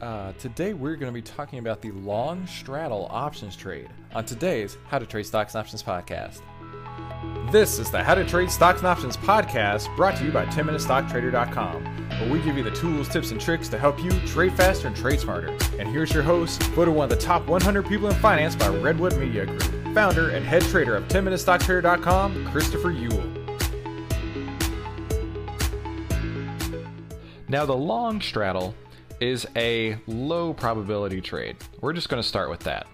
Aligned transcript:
Uh, 0.00 0.32
today 0.34 0.74
we're 0.74 0.94
going 0.94 1.12
to 1.12 1.14
be 1.14 1.22
talking 1.22 1.58
about 1.58 1.82
the 1.82 1.90
long 1.90 2.46
straddle 2.46 3.08
options 3.10 3.56
trade 3.56 3.88
on 4.14 4.24
today's 4.24 4.78
How 4.86 5.00
to 5.00 5.06
Trade 5.06 5.26
Stocks 5.26 5.54
and 5.54 5.60
Options 5.60 5.82
podcast. 5.82 6.40
This 7.50 7.80
is 7.80 7.90
the 7.90 8.00
How 8.00 8.14
to 8.14 8.24
Trade 8.24 8.48
Stocks 8.48 8.78
and 8.78 8.86
Options 8.86 9.16
podcast 9.16 9.94
brought 9.96 10.16
to 10.18 10.24
you 10.24 10.30
by 10.30 10.44
10MinuteStockTrader.com, 10.46 11.84
where 12.10 12.30
we 12.30 12.40
give 12.42 12.56
you 12.56 12.62
the 12.62 12.70
tools, 12.70 13.08
tips, 13.08 13.32
and 13.32 13.40
tricks 13.40 13.68
to 13.70 13.78
help 13.78 14.00
you 14.00 14.10
trade 14.20 14.52
faster 14.52 14.86
and 14.86 14.96
trade 14.96 15.18
smarter. 15.18 15.48
And 15.80 15.88
here's 15.88 16.14
your 16.14 16.22
host, 16.22 16.62
voted 16.74 16.94
one 16.94 17.10
of 17.10 17.18
the 17.18 17.24
top 17.24 17.48
100 17.48 17.84
people 17.84 18.08
in 18.08 18.14
finance 18.16 18.54
by 18.54 18.68
Redwood 18.68 19.18
Media 19.18 19.46
Group, 19.46 19.64
founder 19.94 20.30
and 20.30 20.44
head 20.44 20.62
trader 20.62 20.94
of 20.94 21.08
10MinuteStockTrader.com, 21.08 22.46
Christopher 22.52 22.92
Uhl. 22.92 23.34
Now, 27.48 27.64
the 27.64 27.76
long 27.76 28.20
straddle 28.20 28.74
is 29.20 29.46
a 29.56 29.96
low 30.06 30.52
probability 30.52 31.20
trade. 31.20 31.56
We're 31.80 31.92
just 31.92 32.08
going 32.08 32.22
to 32.22 32.28
start 32.28 32.50
with 32.50 32.60
that. 32.60 32.86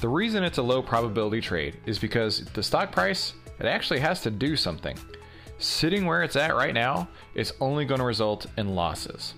The 0.00 0.08
reason 0.08 0.42
it's 0.42 0.58
a 0.58 0.62
low 0.62 0.82
probability 0.82 1.40
trade 1.40 1.78
is 1.86 1.98
because 1.98 2.44
the 2.46 2.62
stock 2.62 2.92
price 2.92 3.34
it 3.58 3.66
actually 3.66 4.00
has 4.00 4.20
to 4.22 4.30
do 4.30 4.56
something. 4.56 4.98
Sitting 5.58 6.06
where 6.06 6.22
it's 6.22 6.36
at 6.36 6.54
right 6.54 6.74
now 6.74 7.08
is 7.34 7.52
only 7.60 7.84
going 7.84 8.00
to 8.00 8.06
result 8.06 8.46
in 8.56 8.74
losses. 8.74 9.34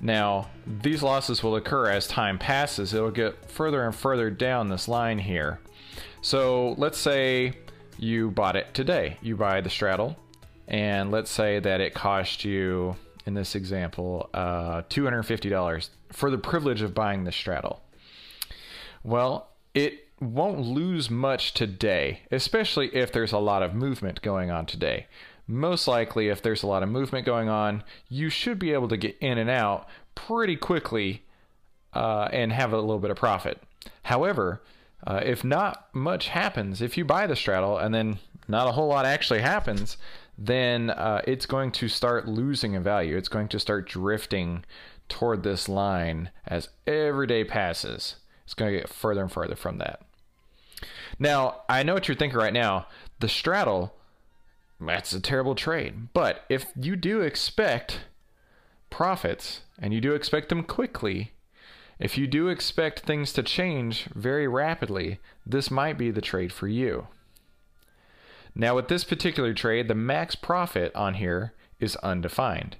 Now, 0.00 0.48
these 0.66 1.02
losses 1.02 1.42
will 1.42 1.56
occur 1.56 1.90
as 1.90 2.06
time 2.06 2.38
passes. 2.38 2.94
It'll 2.94 3.10
get 3.10 3.50
further 3.50 3.84
and 3.84 3.94
further 3.94 4.30
down 4.30 4.68
this 4.68 4.88
line 4.88 5.18
here. 5.18 5.60
So, 6.22 6.74
let's 6.78 6.98
say 6.98 7.54
you 7.98 8.30
bought 8.30 8.56
it 8.56 8.72
today. 8.72 9.16
You 9.20 9.36
buy 9.36 9.60
the 9.60 9.70
straddle, 9.70 10.16
and 10.68 11.10
let's 11.10 11.30
say 11.30 11.58
that 11.60 11.80
it 11.80 11.94
cost 11.94 12.44
you 12.44 12.96
in 13.26 13.34
this 13.34 13.54
example, 13.54 14.30
uh, 14.34 14.82
$250 14.82 15.88
for 16.12 16.30
the 16.30 16.38
privilege 16.38 16.82
of 16.82 16.94
buying 16.94 17.24
the 17.24 17.32
straddle. 17.32 17.82
Well, 19.02 19.48
it 19.74 20.06
won't 20.20 20.60
lose 20.60 21.10
much 21.10 21.54
today, 21.54 22.22
especially 22.30 22.94
if 22.94 23.12
there's 23.12 23.32
a 23.32 23.38
lot 23.38 23.62
of 23.62 23.74
movement 23.74 24.22
going 24.22 24.50
on 24.50 24.66
today. 24.66 25.06
Most 25.46 25.88
likely, 25.88 26.28
if 26.28 26.42
there's 26.42 26.62
a 26.62 26.66
lot 26.66 26.82
of 26.82 26.88
movement 26.88 27.26
going 27.26 27.48
on, 27.48 27.82
you 28.08 28.28
should 28.28 28.58
be 28.58 28.72
able 28.72 28.88
to 28.88 28.96
get 28.96 29.16
in 29.18 29.38
and 29.38 29.50
out 29.50 29.88
pretty 30.14 30.56
quickly 30.56 31.24
uh, 31.92 32.28
and 32.32 32.52
have 32.52 32.72
a 32.72 32.78
little 32.78 32.98
bit 32.98 33.10
of 33.10 33.16
profit. 33.16 33.60
However, 34.02 34.62
uh, 35.06 35.20
if 35.24 35.42
not 35.42 35.88
much 35.94 36.28
happens, 36.28 36.82
if 36.82 36.96
you 36.96 37.04
buy 37.04 37.26
the 37.26 37.34
straddle 37.34 37.78
and 37.78 37.94
then 37.94 38.18
not 38.46 38.68
a 38.68 38.72
whole 38.72 38.88
lot 38.88 39.06
actually 39.06 39.40
happens, 39.40 39.96
then 40.40 40.88
uh, 40.88 41.20
it's 41.26 41.44
going 41.44 41.70
to 41.70 41.86
start 41.86 42.26
losing 42.26 42.72
in 42.72 42.82
value. 42.82 43.16
It's 43.16 43.28
going 43.28 43.48
to 43.48 43.60
start 43.60 43.86
drifting 43.86 44.64
toward 45.10 45.42
this 45.42 45.68
line 45.68 46.30
as 46.46 46.70
every 46.86 47.26
day 47.26 47.44
passes. 47.44 48.16
It's 48.44 48.54
going 48.54 48.72
to 48.72 48.78
get 48.78 48.88
further 48.88 49.20
and 49.20 49.30
further 49.30 49.54
from 49.54 49.76
that. 49.78 50.00
Now, 51.18 51.62
I 51.68 51.82
know 51.82 51.92
what 51.92 52.08
you're 52.08 52.16
thinking 52.16 52.38
right 52.38 52.54
now. 52.54 52.86
The 53.18 53.28
straddle, 53.28 53.94
that's 54.80 55.12
a 55.12 55.20
terrible 55.20 55.54
trade. 55.54 56.08
But 56.14 56.44
if 56.48 56.66
you 56.74 56.96
do 56.96 57.20
expect 57.20 58.00
profits 58.88 59.60
and 59.78 59.92
you 59.92 60.00
do 60.00 60.14
expect 60.14 60.48
them 60.48 60.62
quickly, 60.62 61.32
if 61.98 62.16
you 62.16 62.26
do 62.26 62.48
expect 62.48 63.00
things 63.00 63.34
to 63.34 63.42
change 63.42 64.04
very 64.14 64.48
rapidly, 64.48 65.18
this 65.44 65.70
might 65.70 65.98
be 65.98 66.10
the 66.10 66.22
trade 66.22 66.50
for 66.50 66.66
you. 66.66 67.08
Now, 68.54 68.74
with 68.74 68.88
this 68.88 69.04
particular 69.04 69.54
trade, 69.54 69.88
the 69.88 69.94
max 69.94 70.34
profit 70.34 70.94
on 70.94 71.14
here 71.14 71.54
is 71.78 71.96
undefined. 71.96 72.76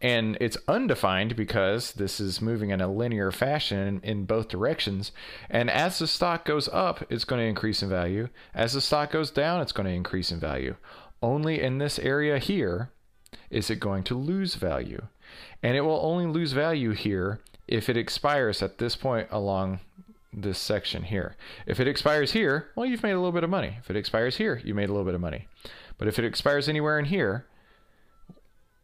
And 0.00 0.36
it's 0.40 0.58
undefined 0.68 1.34
because 1.34 1.92
this 1.92 2.20
is 2.20 2.42
moving 2.42 2.70
in 2.70 2.80
a 2.80 2.92
linear 2.92 3.32
fashion 3.32 4.00
in 4.02 4.26
both 4.26 4.48
directions. 4.48 5.12
And 5.48 5.70
as 5.70 5.98
the 5.98 6.06
stock 6.06 6.44
goes 6.44 6.68
up, 6.68 7.04
it's 7.10 7.24
going 7.24 7.40
to 7.40 7.48
increase 7.48 7.82
in 7.82 7.88
value. 7.88 8.28
As 8.54 8.74
the 8.74 8.80
stock 8.80 9.10
goes 9.10 9.30
down, 9.30 9.62
it's 9.62 9.72
going 9.72 9.86
to 9.86 9.92
increase 9.92 10.30
in 10.30 10.38
value. 10.38 10.76
Only 11.22 11.60
in 11.60 11.78
this 11.78 11.98
area 11.98 12.38
here 12.38 12.90
is 13.50 13.70
it 13.70 13.80
going 13.80 14.04
to 14.04 14.14
lose 14.14 14.56
value. 14.56 15.06
And 15.62 15.76
it 15.76 15.82
will 15.82 16.00
only 16.02 16.26
lose 16.26 16.52
value 16.52 16.90
here 16.90 17.40
if 17.66 17.88
it 17.88 17.96
expires 17.96 18.62
at 18.62 18.78
this 18.78 18.96
point 18.96 19.28
along 19.30 19.80
this 20.36 20.58
section 20.58 21.04
here. 21.04 21.36
If 21.66 21.80
it 21.80 21.88
expires 21.88 22.32
here, 22.32 22.70
well, 22.76 22.86
you've 22.86 23.02
made 23.02 23.12
a 23.12 23.18
little 23.18 23.32
bit 23.32 23.44
of 23.44 23.50
money. 23.50 23.78
If 23.80 23.90
it 23.90 23.96
expires 23.96 24.36
here, 24.36 24.60
you 24.64 24.74
made 24.74 24.88
a 24.88 24.92
little 24.92 25.04
bit 25.04 25.14
of 25.14 25.20
money. 25.20 25.48
But 25.98 26.08
if 26.08 26.18
it 26.18 26.24
expires 26.24 26.68
anywhere 26.68 26.98
in 26.98 27.06
here, 27.06 27.46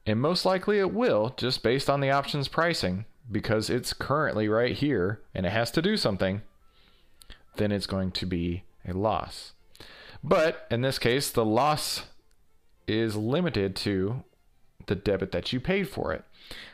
and 0.06 0.20
most 0.20 0.44
likely 0.44 0.78
it 0.78 0.94
will, 0.94 1.34
just 1.36 1.62
based 1.62 1.90
on 1.90 2.00
the 2.00 2.10
options 2.10 2.48
pricing, 2.48 3.04
because 3.30 3.70
it's 3.70 3.92
currently 3.92 4.48
right 4.48 4.74
here 4.74 5.20
and 5.34 5.46
it 5.46 5.50
has 5.50 5.70
to 5.72 5.82
do 5.82 5.96
something, 5.96 6.42
then 7.56 7.72
it's 7.72 7.86
going 7.86 8.10
to 8.12 8.26
be 8.26 8.64
a 8.86 8.92
loss. 8.92 9.52
But 10.22 10.66
in 10.70 10.82
this 10.82 10.98
case, 10.98 11.30
the 11.30 11.44
loss 11.44 12.04
is 12.86 13.16
limited 13.16 13.76
to 13.76 14.24
the 14.90 14.94
debit 14.94 15.32
that 15.32 15.50
you 15.54 15.60
paid 15.60 15.88
for 15.88 16.12
it. 16.12 16.22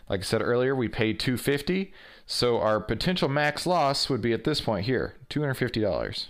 Like 0.09 0.21
I 0.21 0.22
said 0.25 0.43
earlier, 0.43 0.75
we 0.75 0.88
paid 0.88 1.21
250 1.21 1.93
so 2.27 2.60
our 2.60 2.81
potential 2.81 3.28
max 3.28 3.66
loss 3.66 4.10
would 4.10 4.21
be 4.21 4.32
at 4.32 4.43
this 4.43 4.60
point 4.60 4.87
here, 4.87 5.15
$250. 5.31 6.27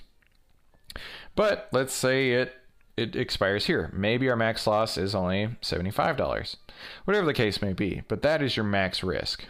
But 1.34 1.69
let's 1.72 1.94
say 1.94 2.32
it 2.32 2.54
it 2.97 3.14
expires 3.14 3.66
here. 3.66 3.91
Maybe 3.92 4.30
our 4.30 4.36
max 4.36 4.66
loss 4.66 4.97
is 4.97 5.14
only 5.14 5.48
$75. 5.60 6.56
Whatever 7.04 7.26
the 7.26 7.34
case 7.34 7.60
may 7.60 7.74
be, 7.74 8.03
but 8.08 8.22
that 8.22 8.41
is 8.41 8.56
your 8.56 8.64
max 8.64 9.03
risk. 9.03 9.44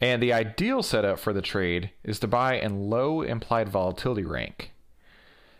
And 0.00 0.20
the 0.20 0.32
ideal 0.32 0.82
setup 0.82 1.20
for 1.20 1.32
the 1.32 1.42
trade 1.42 1.90
is 2.02 2.18
to 2.20 2.26
buy 2.26 2.54
in 2.54 2.90
low 2.90 3.22
implied 3.22 3.68
volatility 3.68 4.24
rank. 4.24 4.72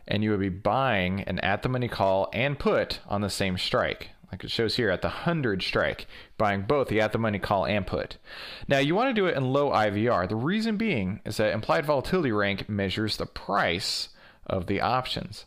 And 0.09 0.25
you 0.25 0.33
would 0.33 0.41
be 0.41 0.49
buying 0.49 1.21
an 1.23 1.39
at 1.41 1.63
the 1.63 1.69
money 1.69 1.87
call 1.87 2.29
and 2.33 2.59
put 2.59 2.99
on 3.09 3.21
the 3.21 3.31
same 3.31 3.57
strike 3.57 4.11
like 4.31 4.45
it 4.45 4.51
shows 4.51 4.77
here 4.77 4.91
at 4.91 5.03
the 5.03 5.09
100 5.09 5.63
strike, 5.63 6.07
buying 6.37 6.63
both 6.63 6.89
the 6.89 7.01
at 7.01 7.13
the 7.13 7.19
money 7.19 7.39
call 7.39 7.65
and 7.65 7.87
put. 7.87 8.19
Now, 8.67 8.79
you 8.79 8.95
want 8.95 9.09
to 9.11 9.21
do 9.21 9.27
it 9.27 9.37
in 9.37 9.53
low 9.53 9.71
IVR. 9.71 10.29
The 10.29 10.37
reason 10.37 10.77
being 10.77 11.21
is 11.25 11.39
that 11.39 11.53
implied 11.53 11.87
volatility 11.87 12.33
rank 12.33 12.69
measures 12.69 13.17
the 13.17 13.27
price 13.27 14.11
of 14.47 14.67
the 14.67 14.81
options. 14.81 15.47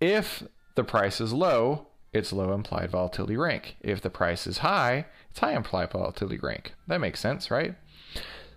If 0.00 0.42
the 0.74 0.84
price 0.84 1.20
is 1.20 1.32
low, 1.32 1.88
it's 2.12 2.32
low 2.32 2.52
implied 2.52 2.90
volatility 2.90 3.36
rank. 3.36 3.76
If 3.80 4.00
the 4.00 4.10
price 4.10 4.46
is 4.46 4.58
high, 4.58 5.06
it's 5.30 5.40
high 5.40 5.54
implied 5.54 5.90
volatility 5.90 6.38
rank. 6.38 6.74
That 6.86 7.00
makes 7.00 7.20
sense, 7.20 7.50
right? 7.50 7.74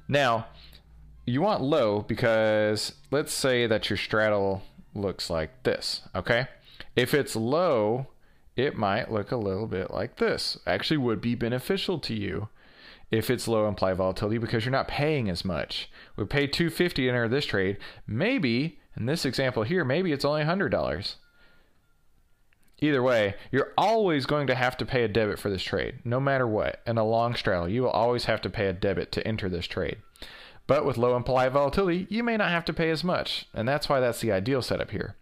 Now, 0.08 0.48
you 1.26 1.42
want 1.42 1.62
low 1.62 2.02
because 2.02 2.94
let's 3.12 3.34
say 3.34 3.68
that 3.68 3.90
your 3.90 3.98
straddle 3.98 4.64
looks 4.94 5.30
like 5.30 5.64
this, 5.64 6.02
okay? 6.16 6.48
If 6.96 7.14
it's 7.14 7.36
low, 7.36 8.08
it 8.58 8.76
might 8.76 9.12
look 9.12 9.32
a 9.32 9.38
little 9.38 9.68
bit 9.68 9.92
like 9.92 10.18
this. 10.18 10.58
Actually, 10.66 10.98
would 10.98 11.22
be 11.22 11.36
beneficial 11.36 12.00
to 12.00 12.14
you 12.14 12.50
if 13.12 13.30
it's 13.30 13.48
low 13.48 13.68
implied 13.68 13.98
volatility 13.98 14.40
because 14.40 14.66
you're 14.66 14.72
not 14.72 14.88
paying 14.88 15.30
as 15.30 15.46
much. 15.46 15.90
We 16.18 16.26
paid 16.26 16.52
250 16.52 17.04
to 17.04 17.08
enter 17.08 17.30
this 17.30 17.46
trade. 17.46 17.78
Maybe 18.06 18.80
in 18.98 19.06
this 19.06 19.26
example 19.26 19.64
here, 19.64 19.86
maybe 19.86 20.12
it's 20.12 20.26
only 20.26 20.44
$100. 20.44 21.16
Either 22.80 23.02
way, 23.02 23.36
you're 23.52 23.74
always 23.78 24.26
going 24.26 24.48
to 24.48 24.56
have 24.56 24.76
to 24.78 24.86
pay 24.86 25.04
a 25.04 25.08
debit 25.08 25.40
for 25.40 25.50
this 25.50 25.64
trade, 25.64 26.00
no 26.04 26.20
matter 26.20 26.48
what. 26.48 26.82
In 26.86 26.98
a 26.98 27.06
long 27.06 27.36
straddle, 27.36 27.70
you 27.70 27.84
will 27.84 27.90
always 27.90 28.26
have 28.26 28.42
to 28.42 28.50
pay 28.50 28.68
a 28.68 28.74
debit 28.74 29.12
to 29.14 29.28
enter 29.28 29.50
this 29.50 29.66
trade. 29.66 29.98
But 30.68 30.86
with 30.86 30.98
low 30.98 31.16
implied 31.16 31.54
volatility, 31.54 32.08
you 32.10 32.24
may 32.24 32.38
not 32.38 32.50
have 32.50 32.66
to 32.66 32.74
pay 32.74 32.90
as 32.90 33.04
much, 33.04 33.48
and 33.54 33.68
that's 33.68 33.88
why 33.88 34.00
that's 34.00 34.20
the 34.20 34.32
ideal 34.32 34.62
setup 34.62 34.92
here. 34.92 35.16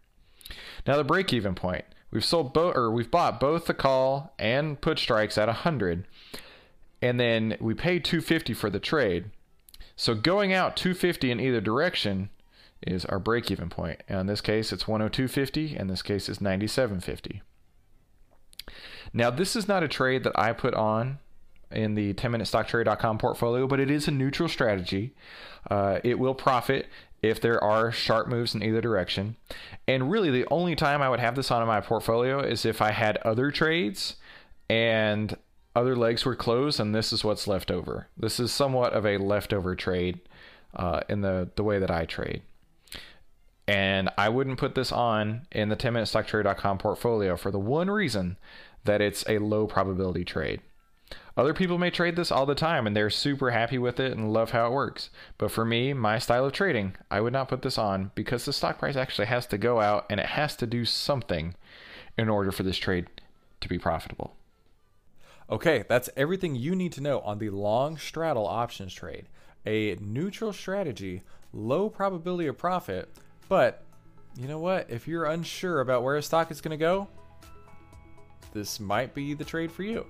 Now 0.88 0.97
the 0.97 1.03
break 1.03 1.31
even 1.31 1.55
point. 1.55 1.85
We've 2.11 2.23
sold 2.23 2.53
both, 2.53 2.75
or 2.75 2.91
we've 2.91 3.11
bought 3.11 3.39
both 3.39 3.65
the 3.65 3.73
call 3.73 4.33
and 4.39 4.79
put 4.79 4.99
strikes 4.99 5.37
at 5.37 5.47
100, 5.47 6.07
and 7.01 7.19
then 7.19 7.57
we 7.59 7.73
paid 7.73 8.05
250 8.05 8.53
for 8.53 8.69
the 8.69 8.79
trade. 8.79 9.31
So 9.95 10.15
going 10.15 10.53
out 10.53 10.75
250 10.75 11.31
in 11.31 11.39
either 11.39 11.61
direction 11.61 12.29
is 12.81 13.05
our 13.05 13.19
break-even 13.19 13.69
point. 13.69 14.03
And 14.07 14.21
in 14.21 14.27
this 14.27 14.41
case, 14.41 14.71
it's 14.71 14.83
102.50. 14.83 15.75
In 15.75 15.87
this 15.87 16.01
case, 16.01 16.29
it's 16.29 16.39
97.50. 16.39 17.41
Now, 19.13 19.29
this 19.29 19.55
is 19.55 19.67
not 19.67 19.83
a 19.83 19.87
trade 19.87 20.23
that 20.23 20.37
I 20.37 20.53
put 20.53 20.73
on 20.73 21.19
in 21.71 21.95
the 21.95 22.13
10minutestocktrader.com 22.13 23.17
portfolio, 23.17 23.67
but 23.67 23.79
it 23.79 23.89
is 23.89 24.07
a 24.07 24.11
neutral 24.11 24.49
strategy. 24.49 25.13
Uh, 25.69 25.99
it 26.03 26.19
will 26.19 26.35
profit 26.35 26.87
if 27.25 27.42
there 27.42 27.62
are 27.63 27.92
sharp 27.92 28.27
moves 28.27 28.54
in 28.54 28.62
either 28.62 28.81
direction. 28.81 29.36
And 29.88 30.12
really, 30.12 30.30
the 30.30 30.45
only 30.51 30.75
time 30.75 31.01
I 31.01 31.10
would 31.10 31.19
have 31.19 31.36
this 31.36 31.50
on 31.50 31.62
in 31.62 31.68
my 31.68 31.81
portfolio 31.81 32.39
is 32.39 32.66
if 32.66 32.81
I 32.81 32.92
had 32.92 33.18
other 33.18 33.50
trades 33.50 34.18
and 34.69 35.36
other 35.75 35.95
legs 35.95 36.24
were 36.24 36.36
closed, 36.36 36.80
and 36.80 36.94
this 36.94 37.12
is 37.12 37.24
what's 37.24 37.48
left 37.48 37.72
over. 37.72 38.07
This 38.16 38.39
is 38.39 38.54
somewhat 38.54 38.94
of 38.94 39.06
a 39.06 39.18
leftover 39.18 39.75
trade 39.75 40.19
uh, 40.75 41.01
in 41.10 41.22
the, 41.22 41.50
the 41.56 41.63
way 41.63 41.80
that 41.80 41.92
I 41.92 42.06
trade. 42.06 42.44
And 43.68 44.10
I 44.18 44.30
wouldn't 44.30 44.60
put 44.60 44.75
this 44.75 44.92
on 44.92 45.48
in 45.51 45.69
the 45.69 45.75
10minutestocktrader.com 45.75 46.77
portfolio 46.77 47.36
for 47.36 47.50
the 47.50 47.60
one 47.60 47.89
reason 47.89 48.38
that 48.83 49.01
it's 49.01 49.25
a 49.27 49.39
low 49.39 49.66
probability 49.66 50.24
trade. 50.24 50.62
Other 51.37 51.53
people 51.53 51.77
may 51.77 51.89
trade 51.89 52.15
this 52.15 52.31
all 52.31 52.45
the 52.45 52.55
time 52.55 52.87
and 52.87 52.95
they're 52.95 53.09
super 53.09 53.51
happy 53.51 53.77
with 53.77 53.99
it 53.99 54.13
and 54.13 54.31
love 54.31 54.51
how 54.51 54.67
it 54.67 54.73
works. 54.73 55.09
But 55.37 55.51
for 55.51 55.65
me, 55.65 55.93
my 55.93 56.17
style 56.17 56.45
of 56.45 56.53
trading, 56.53 56.95
I 57.11 57.19
would 57.19 57.33
not 57.33 57.49
put 57.49 57.61
this 57.61 57.77
on 57.77 58.11
because 58.15 58.45
the 58.45 58.53
stock 58.53 58.79
price 58.79 58.95
actually 58.95 59.27
has 59.27 59.45
to 59.47 59.57
go 59.57 59.81
out 59.81 60.05
and 60.09 60.19
it 60.19 60.27
has 60.27 60.55
to 60.57 60.67
do 60.67 60.85
something 60.85 61.55
in 62.17 62.29
order 62.29 62.53
for 62.53 62.63
this 62.63 62.77
trade 62.77 63.07
to 63.59 63.67
be 63.67 63.77
profitable. 63.77 64.37
Okay, 65.49 65.83
that's 65.89 66.09
everything 66.15 66.55
you 66.55 66.73
need 66.73 66.93
to 66.93 67.01
know 67.01 67.19
on 67.19 67.38
the 67.38 67.49
long 67.49 67.97
straddle 67.97 68.47
options 68.47 68.93
trade. 68.93 69.27
A 69.65 69.97
neutral 69.99 70.53
strategy, 70.53 71.21
low 71.51 71.89
probability 71.89 72.47
of 72.47 72.57
profit, 72.57 73.09
but 73.49 73.83
you 74.39 74.47
know 74.47 74.59
what? 74.59 74.89
If 74.89 75.07
you're 75.07 75.25
unsure 75.25 75.81
about 75.81 76.03
where 76.03 76.15
a 76.15 76.21
stock 76.21 76.49
is 76.49 76.61
going 76.61 76.71
to 76.71 76.83
go, 76.83 77.09
this 78.53 78.79
might 78.79 79.13
be 79.13 79.33
the 79.33 79.43
trade 79.43 79.71
for 79.71 79.83
you. 79.83 80.05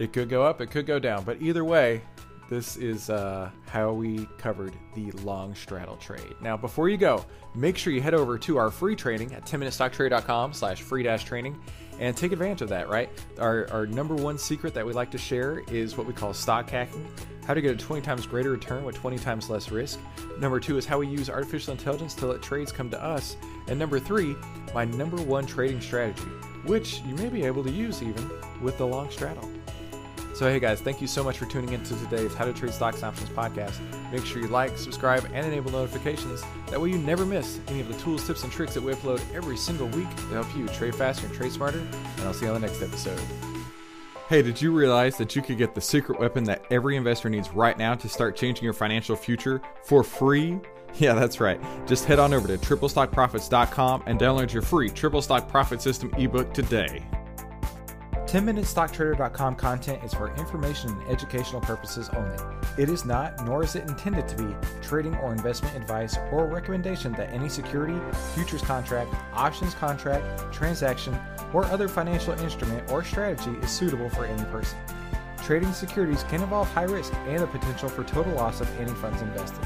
It 0.00 0.12
could 0.12 0.28
go 0.28 0.42
up, 0.42 0.60
it 0.60 0.70
could 0.70 0.86
go 0.86 0.98
down, 0.98 1.22
but 1.24 1.40
either 1.40 1.64
way, 1.64 2.02
this 2.48 2.76
is 2.76 3.10
uh, 3.10 3.50
how 3.66 3.92
we 3.92 4.26
covered 4.38 4.74
the 4.94 5.12
long 5.22 5.54
straddle 5.54 5.96
trade. 5.98 6.34
Now, 6.40 6.56
before 6.56 6.88
you 6.88 6.96
go, 6.96 7.24
make 7.54 7.76
sure 7.76 7.92
you 7.92 8.00
head 8.00 8.14
over 8.14 8.36
to 8.38 8.56
our 8.56 8.72
free 8.72 8.96
training 8.96 9.32
at 9.34 9.46
10minutestocktrade.com 9.46 10.52
slash 10.52 10.80
free 10.80 11.04
dash 11.04 11.24
training 11.24 11.60
and 12.00 12.16
take 12.16 12.32
advantage 12.32 12.62
of 12.62 12.70
that, 12.70 12.88
right? 12.88 13.08
Our, 13.38 13.70
our 13.70 13.86
number 13.86 14.16
one 14.16 14.36
secret 14.36 14.74
that 14.74 14.84
we 14.84 14.92
like 14.92 15.12
to 15.12 15.18
share 15.18 15.60
is 15.70 15.96
what 15.96 16.08
we 16.08 16.12
call 16.12 16.32
stock 16.32 16.68
hacking 16.68 17.06
how 17.50 17.54
to 17.54 17.60
get 17.60 17.72
a 17.72 17.76
20 17.76 18.00
times 18.02 18.26
greater 18.26 18.52
return 18.52 18.84
with 18.84 18.94
20 18.94 19.18
times 19.18 19.50
less 19.50 19.72
risk. 19.72 19.98
Number 20.38 20.60
two 20.60 20.78
is 20.78 20.86
how 20.86 20.98
we 20.98 21.08
use 21.08 21.28
artificial 21.28 21.72
intelligence 21.72 22.14
to 22.14 22.26
let 22.26 22.42
trades 22.42 22.70
come 22.70 22.90
to 22.90 23.02
us. 23.02 23.36
And 23.66 23.76
number 23.76 23.98
three, 23.98 24.36
my 24.72 24.84
number 24.84 25.16
one 25.16 25.46
trading 25.46 25.80
strategy, 25.80 26.22
which 26.64 27.00
you 27.00 27.16
may 27.16 27.28
be 27.28 27.42
able 27.42 27.64
to 27.64 27.70
use 27.70 28.04
even 28.04 28.30
with 28.62 28.78
the 28.78 28.86
long 28.86 29.10
straddle. 29.10 29.50
So, 30.32 30.48
hey 30.48 30.60
guys, 30.60 30.80
thank 30.80 31.00
you 31.00 31.06
so 31.06 31.22
much 31.22 31.38
for 31.38 31.44
tuning 31.46 31.72
in 31.72 31.82
to 31.84 31.94
today's 31.96 32.34
How 32.34 32.44
to 32.44 32.52
Trade 32.52 32.72
Stocks 32.72 32.96
and 32.96 33.04
Options 33.04 33.28
podcast. 33.30 33.78
Make 34.10 34.24
sure 34.24 34.40
you 34.40 34.48
like, 34.48 34.78
subscribe, 34.78 35.24
and 35.34 35.46
enable 35.46 35.70
notifications. 35.72 36.42
That 36.70 36.80
way, 36.80 36.90
you 36.90 36.98
never 36.98 37.26
miss 37.26 37.60
any 37.68 37.80
of 37.80 37.88
the 37.88 37.94
tools, 37.94 38.26
tips, 38.26 38.42
and 38.44 38.52
tricks 38.52 38.74
that 38.74 38.82
we 38.82 38.92
upload 38.92 39.20
every 39.34 39.56
single 39.56 39.88
week 39.88 40.08
to 40.16 40.22
help 40.28 40.56
you 40.56 40.66
trade 40.68 40.94
faster 40.94 41.26
and 41.26 41.34
trade 41.34 41.52
smarter. 41.52 41.80
And 41.80 42.20
I'll 42.22 42.32
see 42.32 42.46
you 42.46 42.52
on 42.52 42.60
the 42.60 42.66
next 42.66 42.80
episode. 42.80 43.20
Hey, 44.28 44.42
did 44.42 44.62
you 44.62 44.70
realize 44.70 45.18
that 45.18 45.34
you 45.34 45.42
could 45.42 45.58
get 45.58 45.74
the 45.74 45.80
secret 45.80 46.20
weapon 46.20 46.44
that 46.44 46.64
every 46.70 46.96
investor 46.96 47.28
needs 47.28 47.50
right 47.50 47.76
now 47.76 47.94
to 47.96 48.08
start 48.08 48.36
changing 48.36 48.62
your 48.62 48.72
financial 48.72 49.16
future 49.16 49.60
for 49.82 50.02
free? 50.02 50.58
Yeah, 50.98 51.14
that's 51.14 51.38
right. 51.38 51.60
Just 51.86 52.04
head 52.04 52.18
on 52.18 52.34
over 52.34 52.48
to 52.48 52.58
triplestockprofits.com 52.58 54.02
and 54.06 54.18
download 54.18 54.52
your 54.52 54.62
free 54.62 54.90
Triple 54.90 55.22
Stock 55.22 55.46
Profit 55.48 55.80
System 55.80 56.12
ebook 56.18 56.52
today. 56.52 57.06
10MinuteStockTrader.com 58.30 59.56
content 59.56 60.04
is 60.04 60.14
for 60.14 60.32
information 60.36 60.90
and 60.90 61.08
educational 61.08 61.60
purposes 61.60 62.08
only. 62.10 62.36
It 62.78 62.88
is 62.88 63.04
not, 63.04 63.44
nor 63.44 63.64
is 63.64 63.74
it 63.74 63.88
intended 63.88 64.28
to 64.28 64.36
be, 64.36 64.54
trading 64.80 65.16
or 65.16 65.32
investment 65.32 65.74
advice 65.74 66.16
or 66.30 66.46
recommendation 66.46 67.10
that 67.14 67.32
any 67.32 67.48
security, 67.48 67.98
futures 68.36 68.62
contract, 68.62 69.12
options 69.32 69.74
contract, 69.74 70.52
transaction, 70.52 71.18
or 71.52 71.64
other 71.64 71.88
financial 71.88 72.32
instrument 72.34 72.88
or 72.88 73.02
strategy 73.02 73.50
is 73.64 73.70
suitable 73.72 74.08
for 74.08 74.26
any 74.26 74.44
person. 74.44 74.78
Trading 75.42 75.72
securities 75.72 76.22
can 76.22 76.40
involve 76.40 76.70
high 76.70 76.84
risk 76.84 77.12
and 77.26 77.42
the 77.42 77.48
potential 77.48 77.88
for 77.88 78.04
total 78.04 78.32
loss 78.34 78.60
of 78.60 78.70
any 78.78 78.92
funds 78.92 79.20
invested. 79.22 79.64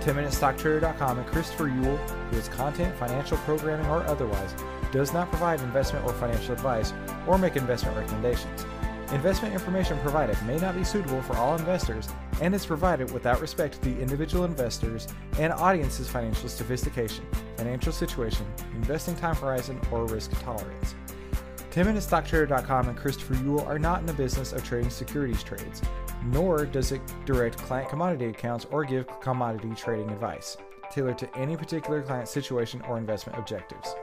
10MinuteStockTrader.com 0.00 1.18
and 1.18 1.26
Christopher 1.26 1.68
Uhl, 1.68 1.96
who 2.30 2.36
is 2.36 2.48
content, 2.48 2.94
financial 2.96 3.36
programming, 3.38 3.86
or 3.86 4.02
otherwise, 4.04 4.54
does 4.92 5.12
not 5.12 5.28
provide 5.28 5.60
investment 5.60 6.04
or 6.04 6.12
financial 6.12 6.52
advice 6.52 6.92
or 7.26 7.38
make 7.38 7.56
investment 7.56 7.96
recommendations. 7.96 8.64
Investment 9.12 9.52
information 9.52 9.98
provided 10.00 10.40
may 10.46 10.56
not 10.58 10.76
be 10.76 10.84
suitable 10.84 11.20
for 11.22 11.36
all 11.36 11.56
investors 11.56 12.08
and 12.40 12.54
is 12.54 12.64
provided 12.64 13.10
without 13.12 13.40
respect 13.40 13.74
to 13.74 13.80
the 13.80 14.00
individual 14.00 14.44
investors 14.44 15.08
and 15.38 15.52
audience's 15.52 16.08
financial 16.08 16.48
sophistication, 16.48 17.26
financial 17.56 17.92
situation, 17.92 18.46
investing 18.72 19.16
time 19.16 19.34
horizon, 19.34 19.80
or 19.90 20.06
risk 20.06 20.30
tolerance. 20.42 20.94
10MinuteStockTrader.com 21.72 22.88
and 22.88 22.96
Christopher 22.96 23.34
Uhl 23.34 23.66
are 23.66 23.78
not 23.78 24.00
in 24.00 24.06
the 24.06 24.12
business 24.12 24.52
of 24.52 24.64
trading 24.64 24.90
securities 24.90 25.42
trades, 25.42 25.82
nor 26.24 26.64
does 26.64 26.92
it 26.92 27.00
direct 27.24 27.58
client 27.58 27.88
commodity 27.88 28.26
accounts 28.26 28.66
or 28.70 28.84
give 28.84 29.06
commodity 29.20 29.72
trading 29.74 30.10
advice, 30.10 30.56
tailored 30.90 31.18
to 31.18 31.36
any 31.36 31.56
particular 31.56 32.02
client 32.02 32.28
situation 32.28 32.82
or 32.88 32.98
investment 32.98 33.38
objectives. 33.38 33.94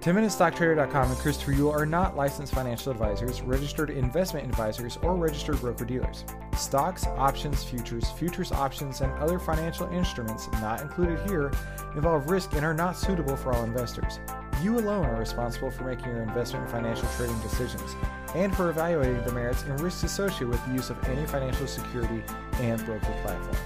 10MinuteStockTrader.com 0.00 1.10
and 1.10 1.18
Christopher 1.18 1.52
Uhl 1.52 1.74
are 1.74 1.84
not 1.84 2.16
licensed 2.16 2.54
financial 2.54 2.90
advisors, 2.90 3.42
registered 3.42 3.90
investment 3.90 4.48
advisors, 4.48 4.96
or 5.02 5.14
registered 5.14 5.60
broker 5.60 5.84
dealers. 5.84 6.24
Stocks, 6.56 7.06
options, 7.06 7.62
futures, 7.62 8.10
futures 8.12 8.50
options, 8.50 9.02
and 9.02 9.12
other 9.18 9.38
financial 9.38 9.86
instruments 9.88 10.48
not 10.52 10.80
included 10.80 11.18
here 11.28 11.52
involve 11.96 12.30
risk 12.30 12.54
and 12.54 12.64
are 12.64 12.72
not 12.72 12.96
suitable 12.96 13.36
for 13.36 13.52
all 13.52 13.62
investors. 13.62 14.20
You 14.62 14.78
alone 14.78 15.04
are 15.04 15.20
responsible 15.20 15.70
for 15.70 15.84
making 15.84 16.06
your 16.06 16.22
investment 16.22 16.64
and 16.64 16.72
financial 16.72 17.08
trading 17.18 17.38
decisions 17.40 17.94
and 18.34 18.54
for 18.54 18.70
evaluating 18.70 19.22
the 19.24 19.32
merits 19.32 19.62
and 19.64 19.80
risks 19.80 20.02
associated 20.02 20.48
with 20.48 20.64
the 20.66 20.72
use 20.72 20.90
of 20.90 21.02
any 21.08 21.26
financial 21.26 21.66
security 21.66 22.22
and 22.54 22.84
broker 22.84 23.14
platform. 23.22 23.56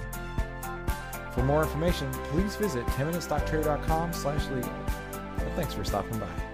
For 1.33 1.43
more 1.43 1.63
information, 1.63 2.11
please 2.29 2.55
visit 2.55 2.85
10minutestocktrader.com 2.87 4.13
slash 4.13 4.47
legal. 4.47 4.73
Thanks 5.55 5.73
for 5.73 5.83
stopping 5.83 6.17
by. 6.19 6.44